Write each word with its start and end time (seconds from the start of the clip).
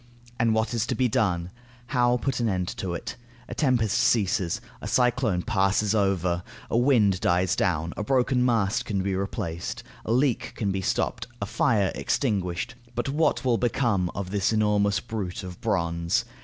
And 0.39 0.55
what 0.55 0.73
is 0.73 0.87
to 0.87 0.95
be 0.95 1.07
done? 1.07 1.51
How 1.93 2.17
put 2.17 2.39
an 2.39 2.49
end 2.49 2.67
to 2.77 2.95
it? 2.95 3.17
A 3.47 3.53
tempest 3.53 3.99
ceases, 3.99 4.59
a 4.81 4.87
cyclone 4.87 5.43
passes 5.43 5.93
over, 5.93 6.41
a 6.71 6.77
wind 6.79 7.19
dies 7.21 7.55
down, 7.55 7.93
a 7.95 8.03
broken 8.03 8.43
mast 8.43 8.83
can 8.85 9.03
be 9.03 9.13
replaced, 9.15 9.83
a 10.03 10.11
leak 10.11 10.53
can 10.55 10.71
be 10.71 10.81
stopped, 10.81 11.27
a 11.39 11.45
fire 11.45 11.91
extinguished, 11.93 12.73
but 12.95 13.09
what 13.09 13.45
will 13.45 13.59
become 13.59 14.09
of 14.15 14.31
this 14.31 14.51
enormous 14.51 14.99
brute 14.99 15.43
of 15.43 15.61
bronze. 15.61 16.25